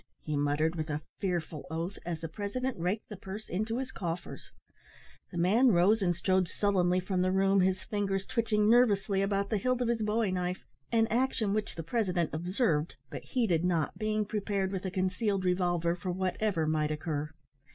"Nothin'!" 0.25 0.33
he 0.33 0.35
muttered 0.35 0.75
with 0.75 0.89
a 0.89 1.03
fearful 1.19 1.67
oath, 1.69 1.99
as 2.07 2.21
the 2.21 2.27
president 2.27 2.75
raked 2.79 3.07
the 3.09 3.15
purse 3.15 3.47
into 3.47 3.77
his 3.77 3.91
coffers. 3.91 4.51
The 5.31 5.37
man 5.37 5.67
rose 5.73 6.01
and 6.01 6.15
strode 6.15 6.47
sullenly 6.47 6.99
from 6.99 7.21
the 7.21 7.31
room, 7.31 7.61
his 7.61 7.83
fingers 7.83 8.25
twitching 8.25 8.67
nervously 8.67 9.21
about 9.21 9.51
the 9.51 9.59
hilt 9.59 9.79
of 9.79 9.89
his 9.89 10.01
bowie 10.01 10.31
knife; 10.31 10.65
an 10.91 11.05
action 11.11 11.53
which 11.53 11.75
the 11.75 11.83
president 11.83 12.31
observed, 12.33 12.95
but 13.11 13.21
heeded 13.25 13.63
not, 13.63 13.95
being 13.99 14.25
prepared 14.25 14.71
with 14.71 14.85
a 14.85 14.89
concealed 14.89 15.45
revolver 15.45 15.95
for 15.95 16.09
whatever 16.11 16.65
might 16.65 16.89
occur. 16.89 17.29